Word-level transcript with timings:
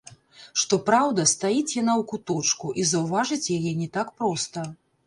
Што 0.61 0.79
праўда, 0.87 1.25
стаіць 1.33 1.75
яна 1.81 1.93
ў 2.05 2.09
куточку, 2.13 2.67
і 2.81 2.87
заўважыць 2.95 3.47
яе 3.59 3.79
не 3.85 3.91
так 4.01 4.13
проста. 4.19 4.71